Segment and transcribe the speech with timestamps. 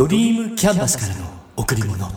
[0.00, 1.26] ドリームキャンバスからの
[1.58, 2.08] 贈り物。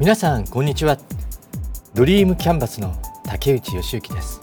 [0.00, 0.98] 皆さんこんにちは。
[1.94, 4.40] ドリームキャンバスの竹内義之です。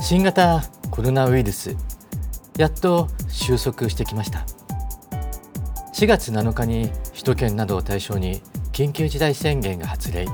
[0.00, 1.76] 新型コロナウイルス
[2.56, 4.46] やっと収束してきました。
[5.92, 10.26] 4月7日に首都圏などを対象に緊急事態宣言が発令。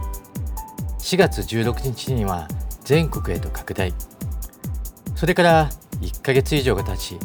[0.99, 2.49] 4月16日には
[2.85, 3.93] 全国へと拡大。
[5.15, 5.71] それから
[6.01, 7.19] 1ヶ月以上が経ち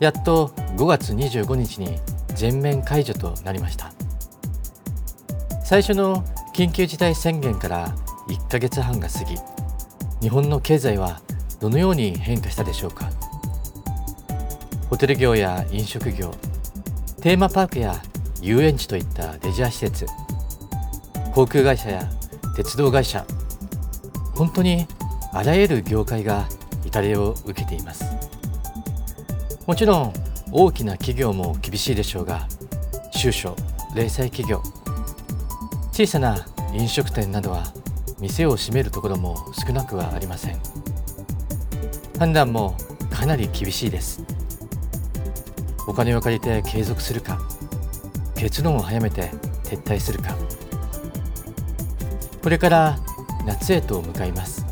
[0.00, 1.98] やっと5月25日に
[2.34, 3.92] 全面解除となりました。
[5.64, 6.24] 最初の
[6.54, 7.94] 緊急事態宣言から
[8.28, 9.36] 1ヶ月半が過ぎ
[10.20, 11.20] 日本の経済は
[11.60, 13.10] どのように変化したでしょうか。
[14.88, 16.34] ホテル業や飲食業
[17.20, 18.00] テーマパークや
[18.40, 20.06] 遊園地といったレジャー施設
[21.34, 22.08] 航空会社や
[22.56, 23.24] 鉄道会社
[24.34, 24.86] 本当に
[25.32, 26.48] あらゆる業界が
[26.84, 28.04] 痛手を受けています。
[29.66, 30.12] もちろん
[30.50, 32.48] 大きな企業も厳しいでしょうが
[33.12, 33.54] 中小
[33.94, 34.62] 零細企業
[35.92, 37.74] 小さな飲食店などは
[38.20, 40.58] 店を閉めるところも少なくはありません。
[42.18, 42.76] 判断も
[43.10, 44.37] かなり厳しいです。
[45.88, 47.40] お金を借りて継続するか
[48.36, 49.30] 結論を早めて
[49.64, 50.36] 撤退するか。
[52.42, 52.98] これから
[53.46, 54.64] 夏へと向かいます。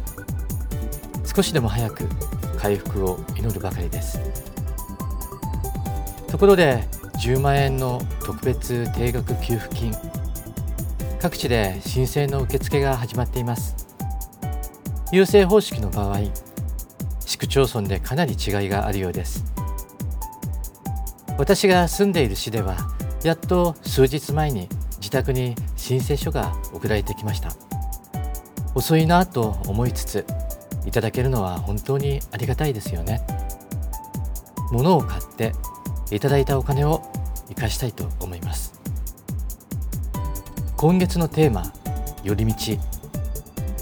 [1.24, 2.04] 少しでも早く
[2.58, 4.20] 回復を祈るばかりです。
[6.28, 6.84] ところで
[7.18, 9.92] 10万円の特別定額給付金
[11.18, 13.88] 各地で申請の受付が始まっています。
[15.12, 16.20] 郵政方式の場合
[17.20, 19.55] 市区町村でかなり違いがあるようです。
[21.38, 22.76] 私が住んでいる市では
[23.22, 27.52] やっと数日前に自宅に申請書が送られてきました。
[28.74, 30.26] 遅いなと思いつつ
[30.86, 33.20] いただけるのは本当にありがたいですよね。
[34.70, 35.52] 物を買って
[36.10, 37.02] いただいたお金を
[37.48, 38.80] 生かしたいと思います。
[40.76, 41.72] 今月のテーマ
[42.22, 42.54] 寄り道。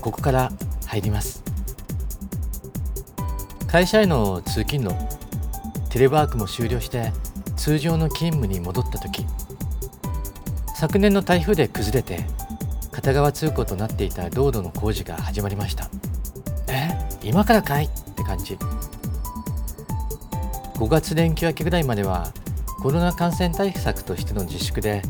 [0.01, 0.53] ここから
[0.87, 1.43] 入ります。
[3.67, 4.95] 会社への通勤路
[5.91, 7.13] テレワークも終了して
[7.65, 9.25] 通常の勤務に戻った時
[10.77, 12.27] 昨年の台風で崩れて
[12.93, 15.89] 片側通行となっていた道路の工事が始まりました
[16.69, 16.91] え？
[17.23, 17.87] 今からかい？
[17.87, 18.59] って感じ。
[20.75, 22.35] 5月連休明けぐらいまでは
[22.83, 25.01] コロナ感染対策としての自粛で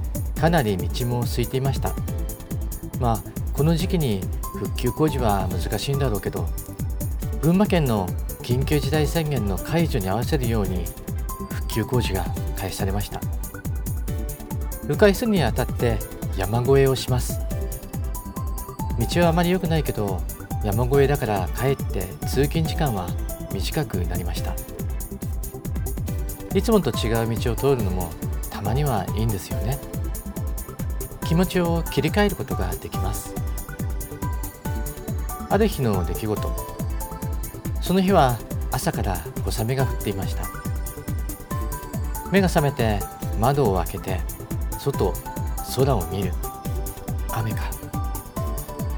[0.41, 1.93] かなり道も空いていました。
[3.01, 3.23] まあ
[3.53, 4.21] この時期に
[4.61, 6.49] 復旧工事は難しいんだろうけど
[7.43, 8.07] 群馬県の
[8.45, 10.85] 緊急事態宣言の解除に合わせるように
[11.51, 12.25] 復旧工事が
[12.65, 13.21] 開始されました。
[14.89, 15.99] 迂回するにあたって
[16.37, 17.39] 山越えをします。
[18.99, 20.23] 道はあまり良くないけど
[20.65, 23.09] 山越えだからかえって通勤時間は
[23.53, 24.55] 短くなりました。
[26.55, 28.11] いつもと違う道を通るのも
[28.51, 29.79] たまにはいいんですよね。
[31.27, 33.35] 気持ちを切り替えることができます。
[35.51, 36.57] ある日の出来事。
[37.83, 38.39] その日は
[38.71, 40.64] 朝から小雨が降っていました。
[42.35, 42.99] 目が覚めて
[43.39, 44.21] 窓を開けて
[44.81, 45.15] 外
[45.77, 46.33] 空を見る。
[47.31, 47.71] 雨か。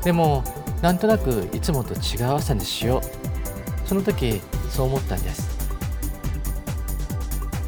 [0.03, 0.43] でも
[0.81, 3.03] なんとなくいつもと違う朝にしよ
[3.85, 3.87] う。
[3.87, 5.55] その時そう思ったんです。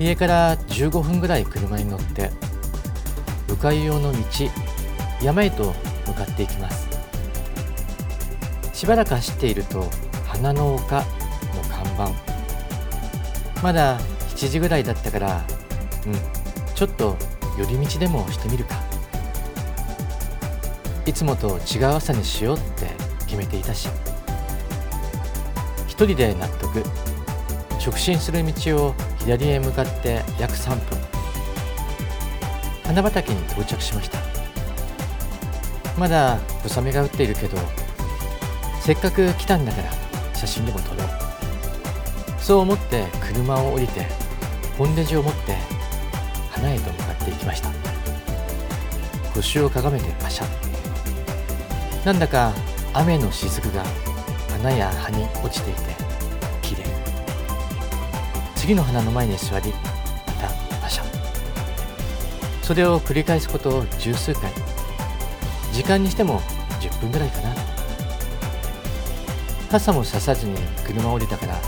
[0.01, 2.31] 家から15分ぐらい車に乗って
[3.51, 4.19] 迂回用の道
[5.21, 5.75] 山へと
[6.07, 6.89] 向かっていきます。
[8.73, 9.87] しばらく走っていると
[10.27, 11.05] 花の丘の
[11.69, 12.11] 看
[13.53, 13.63] 板。
[13.63, 14.01] まだ
[14.35, 15.45] 7時ぐらいだったから
[16.09, 16.75] うん。
[16.75, 17.17] ちょっと
[17.59, 18.77] 寄り道でもしてみるか。
[21.07, 22.87] いつもと違う朝にしようって
[23.27, 23.89] 決めていたし。
[25.87, 26.83] 一人で納得。
[27.85, 30.99] 直進する道を左へ向かって約3分。
[32.85, 34.19] 花畑に到着しました。
[35.97, 37.59] まだ小雨が降っているけど
[38.81, 39.91] せっかく来たんだから
[40.35, 41.09] 写真でも撮ろう。
[42.41, 44.07] そう思って車を降りて
[44.77, 45.57] 本レジを持って
[46.59, 47.71] 花へと向かっていきました。
[49.35, 50.47] 腰をかがめてパシャ。
[52.05, 52.53] なんだか
[52.93, 53.85] 雨の雫が
[54.51, 55.81] 花や葉に落ちていて
[56.63, 56.85] 綺麗。
[58.57, 60.49] 次の花の前に座りまた
[60.81, 61.05] パシャ。
[62.63, 64.51] それを繰り返すことを十数回。
[65.73, 66.41] 時間にしても
[66.81, 67.55] 10分ぐらいかな。
[69.71, 71.61] 傘もささずに車を降りたから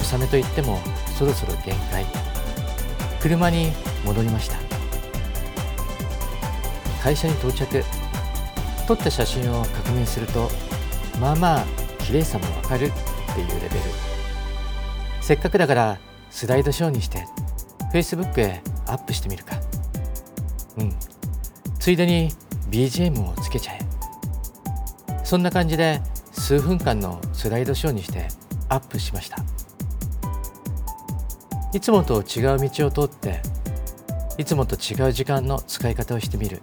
[0.00, 0.78] 納めといっても
[1.18, 2.04] そろそろ限界。
[3.20, 3.72] 車に
[4.04, 4.56] 戻りました。
[7.02, 7.84] 会社に到着。
[8.86, 10.50] 撮った写真を確認すると
[11.20, 11.64] まあまあ
[12.00, 12.90] 綺麗さもわかるっ
[13.34, 13.80] ていうレベル。
[15.20, 15.98] せっかくだから
[16.30, 17.24] スライドショーにして
[17.92, 19.60] Facebook へアップしてみるか。
[20.78, 20.94] うん。
[21.78, 22.32] ついでに
[22.70, 23.78] BGM をつけちゃえ。
[25.22, 26.00] そんな感じで
[26.32, 28.26] 数分間のスライドショーにして
[28.68, 29.36] アップしました。
[31.72, 33.40] いつもと違う道を通って
[34.38, 36.60] いつもと違う時間の使い方をしてみる。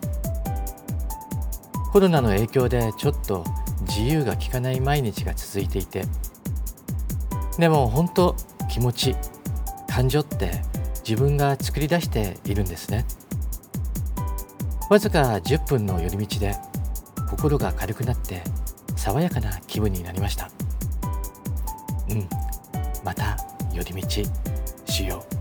[1.94, 3.45] コロナの影響でちょっと
[3.88, 6.04] 自由が利かない毎日が続いていて
[7.57, 8.36] でも本当
[8.69, 9.15] 気持ち
[9.89, 10.62] 感情って
[11.07, 13.06] 自分が作り出しているんですね。
[14.89, 16.56] わずか10分の寄り道で
[17.30, 18.44] 心が軽くなって
[18.95, 20.50] 爽やかな気分になりました。
[22.09, 22.30] うん
[23.04, 23.38] また
[23.74, 24.47] 寄り道。
[24.98, 25.38] しよう。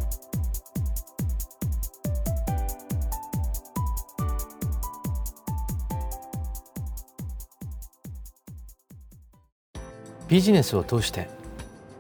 [10.29, 11.29] ビジネスを通して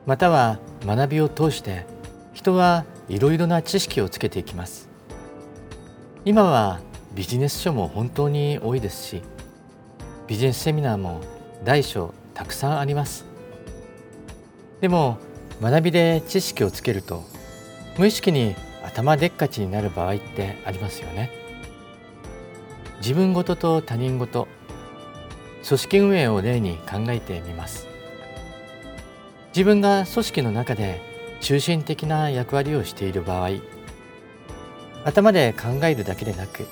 [0.05, 1.87] または学びを通して
[2.35, 4.89] 人はいろいろな知識をつけていきます。
[6.25, 6.81] 今は
[7.15, 9.23] ビジネス書も本当に多いですし
[10.27, 11.21] ビジネスセミナーも
[11.65, 13.25] 大小たくさんあります。
[14.81, 15.19] でも
[15.63, 17.25] 学びで知識をつけると
[17.99, 18.55] 無意識に
[18.85, 21.31] 頭でっかちになる場合ってありますよね。
[22.99, 24.49] 自分ごとと他人ごと
[25.67, 27.87] 組織運営を例に考えてみます。
[29.49, 31.01] 自分が組織の中で
[31.41, 33.51] 中心的な役割をしている場合
[35.05, 36.67] 頭で考えるだけでなく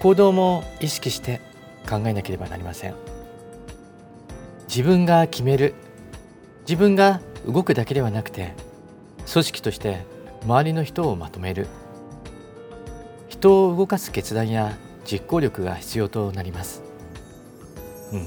[0.00, 1.40] 行動も意識して
[1.88, 2.94] 考えなければなりません。
[4.66, 5.74] 自分が決める
[6.62, 8.54] 自分が動くだけではなくて
[9.30, 10.04] 組織として
[10.44, 11.66] 周りの人をまとめる。
[13.28, 16.82] 人を動かす決断や実行力が必要となります。
[18.12, 18.26] うん。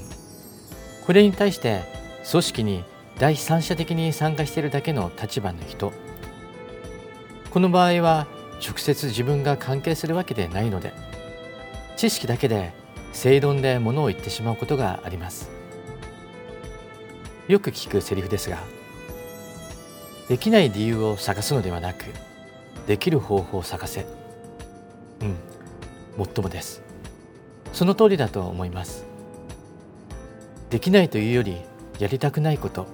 [1.05, 1.83] これに対して
[2.29, 2.83] 組織に
[3.19, 5.93] 第三者的に参加しているだけの立場の人。
[7.51, 8.27] この場合は
[8.65, 10.93] 直接自分が関係するわけでないので
[11.95, 12.73] 知識だけで
[13.13, 15.49] 正論で物を言ってしまうことがあります。
[17.47, 18.57] よく聞くセリフですが
[20.27, 22.05] できない理由を探すのではなく
[22.87, 24.05] できる方法を探せ。
[25.21, 25.35] うん
[26.17, 26.81] もっともです。
[27.73, 29.05] その通りだと思います。
[30.69, 31.57] できないというより
[31.99, 32.87] やりたくないこと。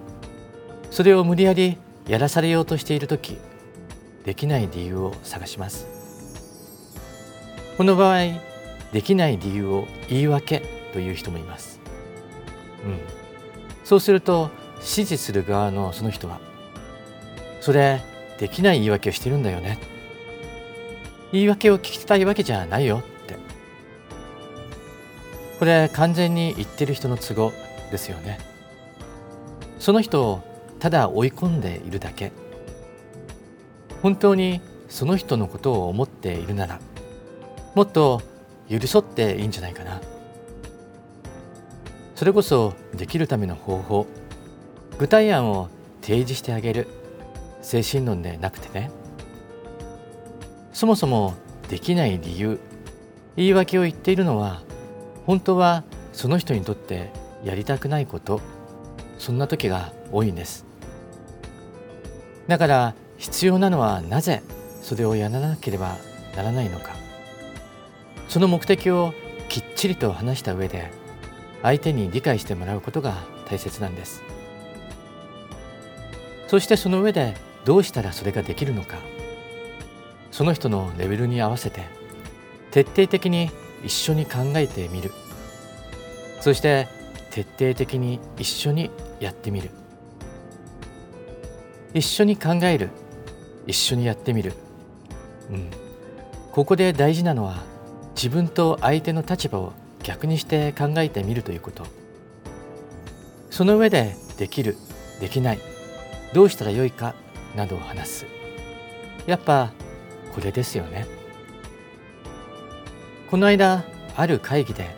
[0.90, 3.38] それを無理やりやらされようとしている時
[4.26, 5.88] できない理由を探します。
[7.78, 8.26] この場合
[8.92, 10.64] できない理由を言い訳
[10.94, 11.80] という人もいます。
[12.86, 13.00] うん。
[13.84, 16.40] そうすると指示する側のその人は
[17.62, 18.02] それ
[18.40, 19.78] できない言い訳をしてるんだよね。
[21.32, 23.36] 言い訳を聞きたいわけじゃないよって。
[25.60, 27.54] これ完全に言ってる人の都合
[27.92, 28.40] ですよね。
[29.80, 30.42] その人を
[30.80, 32.32] ただ追い込んでいるだけ。
[34.02, 34.60] 本当に
[34.90, 36.80] その人のことを思っているなら
[37.76, 38.24] もっと
[38.68, 40.02] 寄り添っていいんじゃないかな。
[42.16, 44.08] それこそできるための方法
[44.98, 45.70] 具体案を
[46.02, 47.01] 提示してあげる。
[47.62, 48.92] 精神論でなくてね。
[50.74, 51.36] そもそも
[51.70, 52.60] できない理由
[53.36, 54.62] 言い訳を言っているのは
[55.26, 57.12] 本当はその人にとって
[57.44, 58.42] やりたくないこと
[59.18, 60.66] そんな時が多いんです。
[62.48, 64.42] だから必要なのはなぜ
[64.82, 65.98] それをやらなければ
[66.36, 66.96] ならないのか。
[68.28, 69.14] その目的を
[69.50, 70.90] きっちりと話した上で
[71.62, 73.18] 相手に理解してもらうことが
[73.50, 74.24] 大切なんです。
[76.48, 78.98] そしてその上でどうしたらそれができるのか。
[80.32, 81.84] その人のレベルに合わせて
[82.72, 83.52] 徹底的に
[83.84, 85.12] 一緒に考えてみる。
[86.40, 86.88] そして
[87.32, 88.90] 徹底的に一緒に
[89.20, 89.70] やってみる。
[91.94, 92.90] 一緒に考える。
[93.68, 94.54] 一緒にやってみる、
[95.52, 95.70] うん、
[96.52, 97.64] ここで大事なのは
[98.16, 101.86] 自分と相手の立場を逆にして考えてみるということ。
[103.50, 104.78] その上でできる。
[105.20, 105.60] できない。
[106.34, 107.14] どうしたらよいか。
[107.56, 108.26] などを話す。
[109.26, 109.72] やっぱ
[110.34, 111.06] これですよね。
[113.30, 113.84] この間
[114.16, 114.96] ある会議で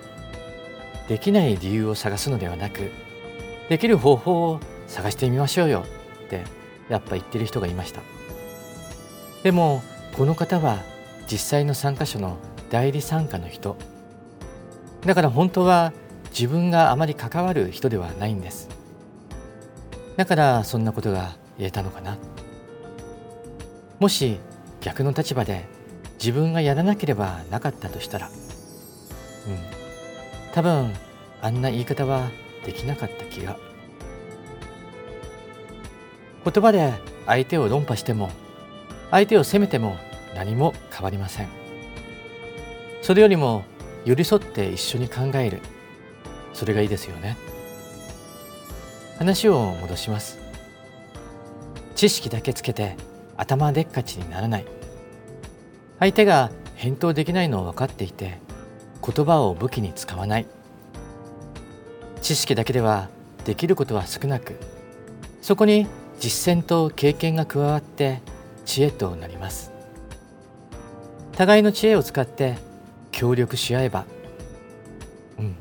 [1.07, 2.91] できない理由を探すのではなく
[3.69, 5.85] できる方法を探してみましょうよ
[6.25, 6.43] って
[6.89, 8.01] やっぱ言ってる人がいました。
[9.43, 9.83] でも
[10.15, 10.79] この方は
[11.29, 12.37] 実際の参加者の
[12.69, 13.77] 代理参加の人。
[15.05, 15.93] だから本当は
[16.29, 18.69] 自分があまり関わる人ではないんです。
[20.15, 22.17] だからそんなことが言えたのかな。
[24.03, 24.37] もし
[24.81, 25.63] 逆の立場で
[26.15, 28.27] 自分がやらなければなかったとしたら。
[28.27, 28.33] うん。
[30.51, 30.93] 多分
[31.41, 32.29] あんな言い方は
[32.65, 33.55] できなかった気が。
[36.43, 36.91] 言葉で
[37.25, 38.29] 相手を論破しても
[39.09, 39.95] 相手を責めても
[40.35, 41.47] 何も変わりません。
[43.01, 43.63] それよりも
[44.03, 45.61] 寄り添って一緒に考える。
[46.51, 47.37] それがいいですよね。
[49.17, 50.39] 話を戻します。
[51.95, 52.97] 知識だけつけて
[53.37, 54.65] 頭でっかちにならない。
[55.99, 58.39] 相手が返答できないのを分かっていて
[59.05, 60.47] 言葉を武器に使わない。
[62.21, 63.09] 知識だけでは
[63.45, 64.57] できることは少なく
[65.41, 65.87] そこに
[66.19, 68.21] 実践と経験が加わって
[68.65, 69.71] 知恵となります。
[71.33, 72.57] 互いの知恵を使って
[73.11, 74.05] 協力し合えば
[75.39, 75.55] うん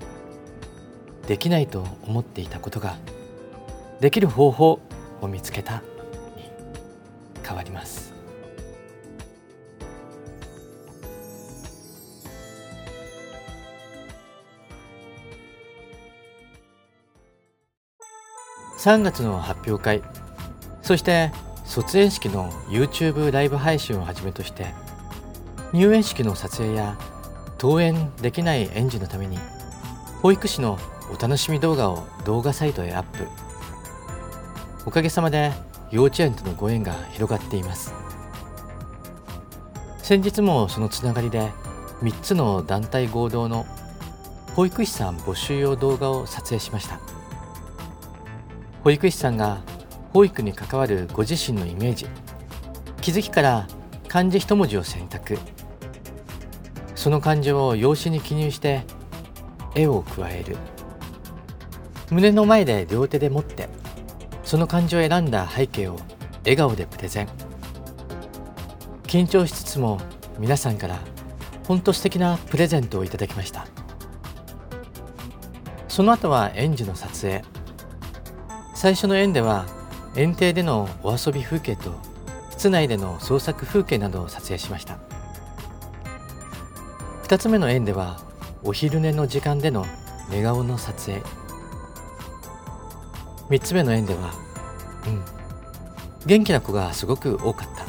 [1.27, 2.97] できないと思っていたことが
[4.01, 4.81] できる方法
[5.21, 5.83] を見つけた。
[7.45, 8.13] 変わります。
[18.79, 20.03] 3月の発表会。
[20.83, 21.31] そして
[21.65, 24.75] 卒園式の YouTube ライブ配信をはじめとして
[25.73, 26.99] 入園式の撮影や
[27.61, 29.39] 登園できない園児のために
[30.21, 30.79] 保育士の
[31.17, 33.27] お楽しみ動画を動画サイトへアップ。
[34.85, 35.53] おかげさまで
[35.93, 37.95] 幼稚園とのご縁が広がっています。
[39.99, 41.53] 先日もそのつながりで
[42.01, 43.67] 3つの団体合同の
[44.55, 46.99] 保育士さん募集用動画を撮影しました。
[48.83, 49.61] 保育士さんが
[50.13, 52.07] 保育に関わるご自身のイメージ
[53.03, 53.69] 気づきから
[54.09, 55.39] 漢字一文字を選択。
[56.95, 58.85] その漢字を用紙に記入して
[59.75, 60.57] 絵を加える。
[62.11, 63.69] 胸の前で両手で持って
[64.53, 65.99] その漢字を選んだ背景を
[66.43, 67.29] 笑顔でプレゼン。
[69.05, 69.99] 緊張しつつも
[70.39, 70.99] 皆さんから
[71.67, 73.67] 本当素敵なプレゼントをいただきました。
[75.89, 77.43] その後は園児の撮影。
[78.75, 79.65] 最初の園では
[80.17, 81.95] 園庭でのお遊び風景と
[82.51, 84.99] 室内での創作風景などを撮影しました。
[87.23, 88.21] 2つ目の園では
[88.63, 89.87] お昼寝の時間での
[90.29, 91.23] 寝顔の撮影。
[93.49, 94.42] 3つ目の園では
[95.07, 95.23] うん。
[96.27, 97.87] 元気な子がすごく多かった。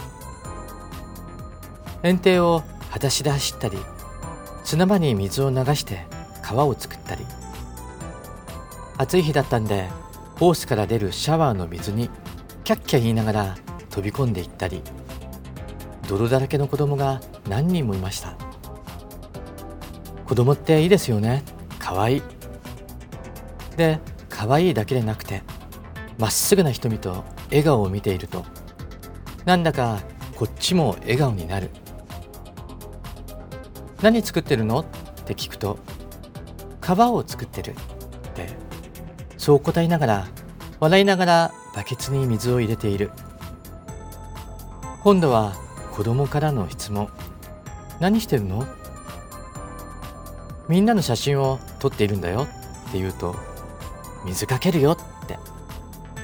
[2.08, 3.78] 園庭を裸足で走ったり
[4.64, 6.06] 砂場に水を流して
[6.42, 7.26] 川を作ったり。
[8.98, 9.90] 暑い日だったんで
[10.36, 12.10] ホースから出るシャワーの水に
[12.64, 13.58] キャッキャ言いながら
[13.90, 14.82] 飛び込んでいったり。
[16.08, 18.36] 泥だらけの子供が何人もいました。
[20.26, 21.44] 子供っていいですよね。
[21.80, 22.22] かわいい。
[23.78, 25.42] で可愛いだけでなくて
[26.18, 28.46] まっすぐな瞳と笑顔を見ていると
[29.46, 30.02] なんだか
[30.36, 31.70] こっちも笑顔になる
[34.02, 34.82] 何作ってるの？
[34.82, 34.86] っ
[35.26, 35.80] て聞くと
[36.82, 37.74] 川を作ってるっ
[38.34, 38.50] て
[39.38, 40.28] そう答えながら
[40.80, 43.12] 笑いながらバケツに水を入れている。
[45.04, 45.54] 今度は
[45.92, 47.10] 子供からの質問
[48.00, 48.66] 何してるの
[50.70, 53.36] みんなの写真を撮っているんだよって言うと
[54.26, 55.04] 水かけるよって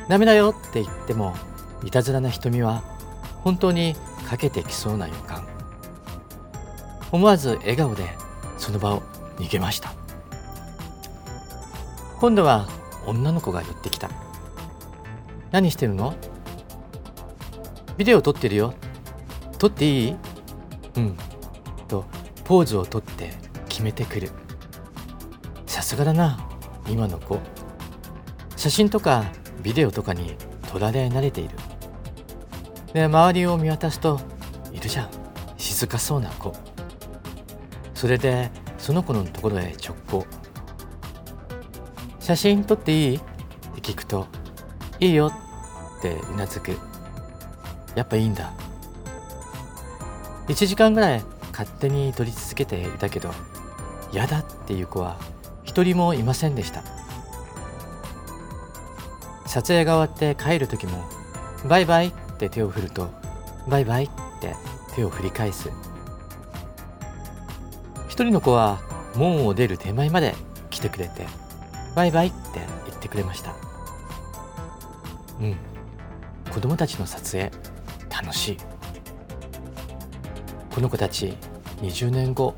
[0.09, 1.35] ダメだよって言っても
[1.83, 2.83] いたずらな瞳は
[3.43, 3.95] 本当に
[4.27, 5.47] かけてきそうな予感。
[7.11, 8.09] 思わず笑顔で
[8.57, 9.01] その場を
[9.37, 9.93] 逃げました。
[12.19, 12.67] 今度は
[13.05, 14.09] 女の子が寄ってきた。
[15.51, 16.15] 何してるの？
[17.97, 18.73] ビデオ撮ってるよ。
[19.57, 20.15] 撮っていい？
[20.95, 21.17] うん。
[21.87, 22.05] と
[22.43, 23.33] ポーズをとって
[23.67, 24.31] 決めてくる。
[25.65, 26.49] さすがだな
[26.87, 27.39] 今の子。
[28.55, 29.23] 写真とか
[29.61, 30.35] ビデオとかに
[30.71, 31.55] 撮られ慣れている。
[32.93, 34.19] で周りを見渡すと
[34.71, 35.09] いるじゃん。
[35.57, 36.53] 静かそうな子。
[37.93, 40.25] それでその子のところへ直行。
[42.19, 43.17] 写真撮っていい？
[43.17, 43.19] っ
[43.75, 44.27] て聞くと
[44.99, 45.27] いいよ
[45.99, 46.77] ってうなずく。
[47.95, 48.53] やっぱいいんだ。
[50.47, 53.31] 1時間ぐらい勝手に撮り続けていたけど
[54.11, 55.17] 嫌だっていう子は
[55.63, 56.81] 一人もいませんでした。
[59.49, 61.03] 撮影が終わって帰る時も
[61.67, 63.09] バイバイって手を振ると
[63.67, 64.55] バイバイって
[64.93, 65.71] 手を振り返す。
[68.07, 68.79] 一人の子は
[69.15, 70.35] 門を出る手前まで
[70.69, 71.25] 来てくれて
[71.95, 72.37] バイバイって
[72.85, 73.55] 言ってくれました。
[75.41, 75.55] うん。
[76.51, 77.51] 子供たちの撮影
[78.11, 78.57] 楽しい。
[80.75, 81.35] この子たち
[81.81, 82.53] 20年後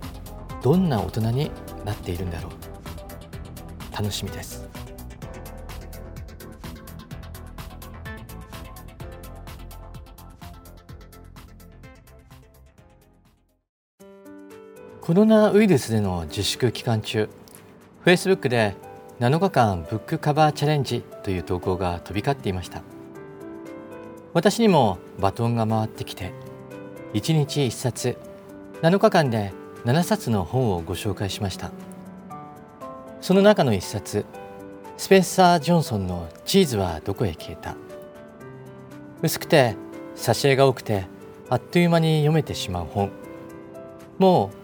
[0.62, 1.52] どんな大人に
[1.86, 3.96] なっているんだろう。
[3.96, 4.81] 楽しみです。
[15.12, 17.28] コロナウイルスでの自粛期間中
[18.06, 18.78] Facebook で
[19.20, 22.82] 7日間ブックカバーチャレンジという投稿が飛び交っていました。
[24.34, 26.32] 私にもバトンが回ってきて
[27.14, 28.16] 1日1冊
[28.82, 29.52] 7日間で
[29.84, 31.72] 7冊の本をご紹介しました。
[33.20, 34.26] その中の1冊
[34.96, 37.76] スペンサー・ジョンソンの「チーズはどこへ消えた」
[39.22, 39.76] 薄くて
[40.16, 41.04] 挿絵が多くて
[41.50, 43.12] あっという間に読めてしまう本。
[44.18, 44.61] もう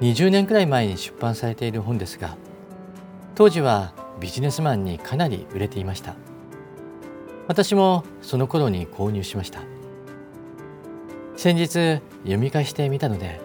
[0.00, 2.36] 20年くらい前に出版されている本ですが
[3.34, 6.14] 当時はビジネスマンにかなり売れていました。
[7.48, 9.62] 私もその頃に購入しました。
[11.36, 13.40] 先日読み返してみたので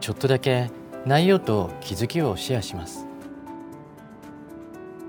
[0.00, 0.70] ちょっとだけ
[1.04, 3.06] 内容と気づきをシェアします。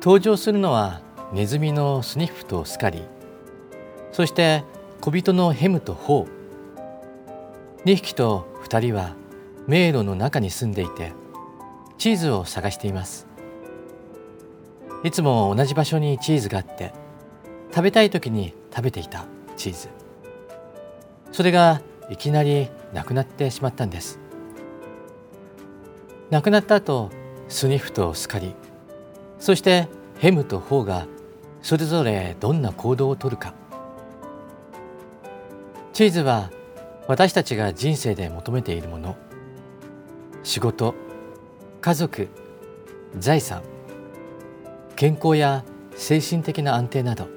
[0.01, 3.03] 登場するのはネズミのスニッフとスカリ
[4.11, 4.63] そして
[4.99, 7.85] 小人のヘムとホウ。
[7.85, 9.15] 2匹と2人は
[9.65, 11.13] 迷路の中に住んでいて
[11.97, 13.27] チーズを探しています。
[15.03, 16.93] いつも同じ場所にチーズがあって
[17.71, 19.89] 食べたい時に食べていたチーズ。
[21.31, 24.19] それがいきなりなくなってしまったんです。
[26.29, 27.09] 亡くなった後
[27.47, 28.55] スニフとスカリ
[29.39, 29.87] そして
[30.19, 31.07] ヘムとホウが
[31.61, 33.53] それぞれどんな行動をとるか。
[35.93, 36.49] チーズは
[37.07, 39.15] 私たちが人生で求めているもの。
[40.43, 40.93] 仕事
[41.79, 42.27] 家族
[43.17, 43.63] 財産
[44.97, 45.63] 健康や
[45.95, 47.27] 精神的な安定など。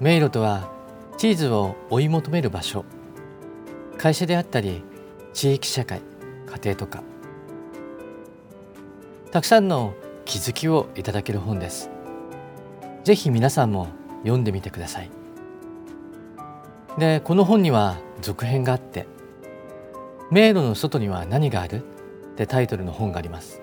[0.00, 0.68] 迷路とは
[1.16, 2.84] チーズを追い求める場所
[3.96, 4.82] 会社であったり
[5.32, 6.02] 地域社会
[6.46, 7.04] 家庭とか。
[9.30, 9.94] たくさんの
[10.24, 11.88] 気づきをいただける本です。
[13.04, 13.88] ぜひ皆さんも
[14.22, 15.10] 読んでみてください。
[16.98, 19.06] でこの本には続編があって
[20.30, 21.82] 迷路の外には何がある？
[22.32, 23.60] ってタイトルの本があります。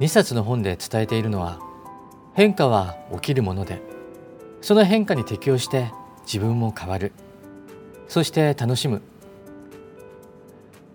[0.00, 1.60] 2冊の本で伝えているのは
[2.32, 3.82] 変化は起きるもので
[4.62, 5.92] その変化に適応して
[6.24, 7.12] 自分も変わる。
[8.08, 9.02] そして楽しむ。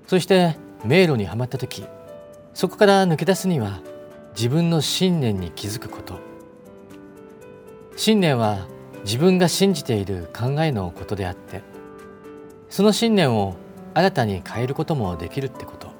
[0.07, 1.85] そして迷路にはまった時
[2.53, 3.81] そこから抜け出すには
[4.35, 6.19] 自分の信念に気づくこと。
[7.95, 8.67] 信念は
[9.03, 11.61] 自分が信じている考えのことであって
[12.69, 13.55] その信念を
[13.95, 15.65] 新たに変えることもできるって。
[15.65, 15.95] こと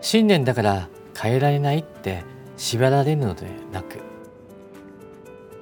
[0.00, 2.24] 信念だから変えられないって
[2.56, 4.00] 縛られるのでなく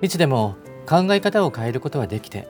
[0.01, 0.57] いつでも
[0.89, 2.49] 考え方を変えることはできて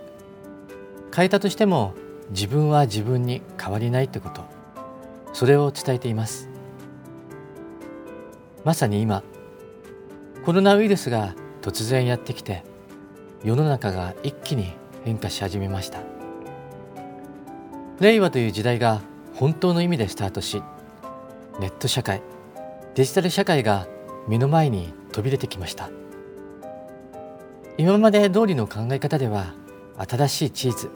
[1.15, 1.95] 変えたとしても
[2.31, 4.45] 自分は自分に変わりないってこと
[5.33, 6.49] それを伝えています。
[8.65, 9.23] まさに今
[10.45, 12.63] コロナウイルスが突然やってきて
[13.43, 14.73] 世の中が一気に
[15.05, 16.10] 変化し始めました。
[18.01, 19.03] 令和という時代が
[19.35, 20.63] 本当の意味でスタートし
[21.61, 22.23] ネット社会
[22.95, 23.87] デジタル社会が
[24.27, 25.91] 目の前に飛び出てきました。
[27.77, 29.55] 今まで通りの考え方では
[29.97, 30.91] 新しいチーズ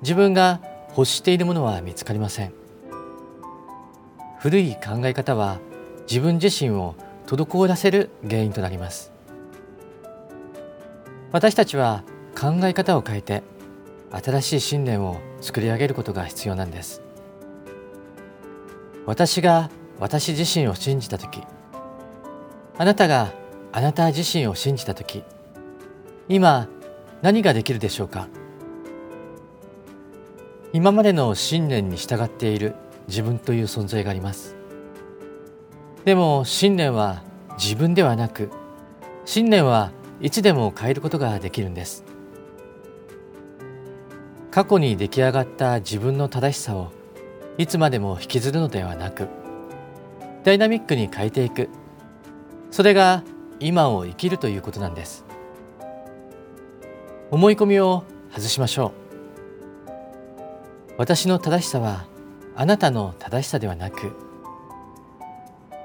[0.00, 2.52] 自分が欲しているものは見つかりません。
[4.38, 5.58] 古い考え方は
[6.08, 6.94] 自分自身を
[7.26, 9.12] 滞らせる原因となります。
[11.32, 12.04] 私たちは
[12.38, 13.42] 考え方を変えて
[14.22, 17.02] 新しい信念を作り上げることが必要なんです。
[19.04, 21.42] 私が私自身を信じた時
[22.78, 23.32] あなたが
[23.72, 25.22] あなた自身を信じた時
[26.28, 26.68] 今
[27.22, 28.28] 何ができるでしょうか？
[30.72, 32.74] 今までの信念に従っている
[33.08, 34.56] 自分という存在があります。
[36.04, 37.22] でも信念は
[37.58, 38.50] 自分ではなく
[39.24, 42.04] 信念はいつでも変えることができるんです。
[44.56, 46.90] 過去に出来上がった自分の正しさを
[47.58, 49.28] いつまでも引きずるのではなく
[50.44, 51.68] ダイナミックに変えていく。
[52.70, 53.22] それが
[53.60, 55.26] 今を生きるということなんです。
[57.30, 58.94] 思い込みを外しましょ
[59.88, 59.92] う。
[60.96, 62.06] 私の正しさは
[62.54, 64.16] あなたの正しさではなく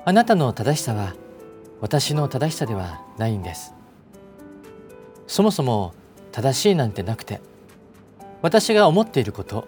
[0.06, 1.14] あなたの正しさは
[1.82, 3.74] 私の正しさではないんです。
[5.28, 5.94] そもそも
[6.32, 7.42] 正しいなんてなくて
[8.42, 9.68] 私が思っていること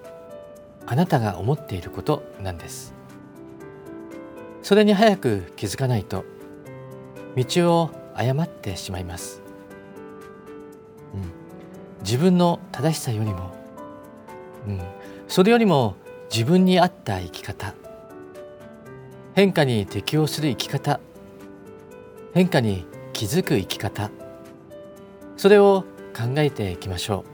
[0.86, 2.94] あなたが思っていることなんです。
[4.62, 6.24] それに早く気づかないと
[7.36, 9.42] 道を誤ってしまいます、
[11.14, 11.32] うん、
[12.02, 13.52] 自分の正しさよりも、
[14.68, 14.82] うん、
[15.28, 15.96] それよりも
[16.32, 17.76] 自分に合った生き方。
[19.36, 21.00] 変化に適応する生き方。
[22.34, 24.12] 変化に気づく生き方。
[25.38, 25.84] それを
[26.16, 27.33] 考えていきましょう。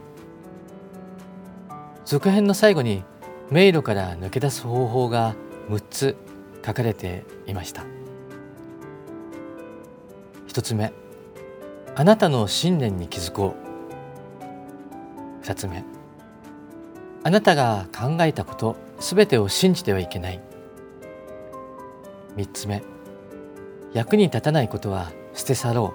[2.10, 3.04] 続編の最後に
[3.52, 5.36] 迷路から抜け出す方法が
[5.68, 6.16] 6つ
[6.66, 7.84] 書かれていました。
[10.48, 10.92] 1つ目
[11.94, 13.54] あなたの信念に気づこ
[14.42, 15.46] う。
[15.46, 15.84] 2つ目
[17.22, 20.40] あなたが考えたことすべてを信じてはいけない。
[22.34, 22.82] 3つ目
[23.92, 25.94] 役に立たないことは捨て去ろ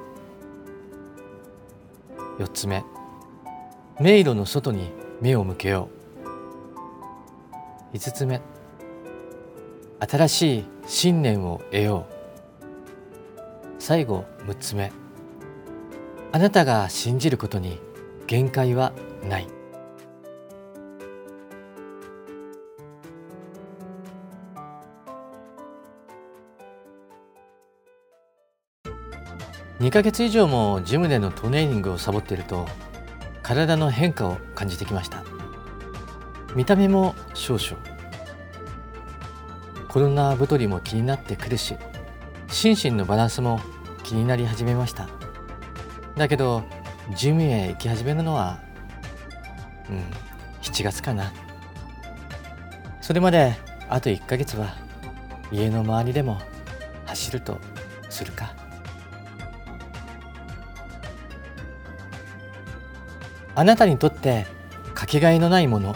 [2.39, 2.41] う。
[2.41, 2.85] 4つ目
[3.99, 6.04] 迷路の外に目を向けよう。
[7.95, 8.41] 5つ目。
[9.99, 12.13] 新しい信念を得よう。
[13.79, 14.91] 最後6つ目。
[16.33, 17.79] あなたが信じることに
[18.27, 18.91] 限界は
[19.29, 19.47] ない。
[29.79, 32.65] 2ヶ月以上もジムでのトレーニングをサボっていると
[33.41, 35.34] 体の変化を感じてきました。
[36.55, 37.77] 見た目も少々。
[39.89, 41.77] コロナ太りも気になってくるし
[42.49, 43.61] 心身のバランスも
[44.03, 45.07] 気になり始めました。
[46.17, 46.63] だけど
[47.15, 48.59] ジムへ行き始めるのは
[49.89, 50.03] うん
[50.61, 51.31] 7月かな。
[53.01, 53.55] それまで
[53.89, 54.75] あと1ヶ月は
[55.51, 56.41] 家の周りでも
[57.05, 57.59] 走ると
[58.09, 58.53] するか。
[63.57, 64.45] あなたにとって
[64.93, 65.95] かけがえのないもの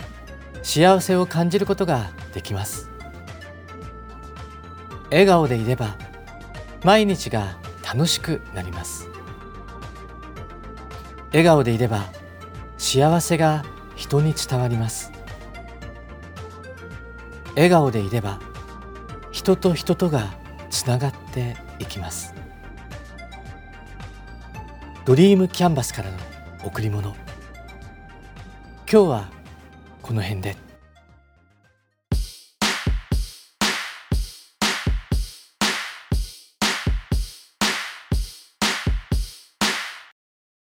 [0.63, 2.89] 幸せを感じることができます。
[5.09, 5.97] 笑顔でいれば
[6.83, 9.07] 毎日が楽しくなります。
[11.31, 12.05] 笑顔でいれば
[12.77, 13.63] 幸せが
[13.95, 15.11] 人に伝わります。
[17.55, 18.39] 笑顔でいれば
[19.31, 20.33] 人と人とが
[20.69, 22.33] つながっていきます。
[25.05, 26.17] ドリームキャンバスからの
[26.63, 27.15] 贈り物。
[28.91, 29.40] 今日は
[30.11, 30.70] この辺で。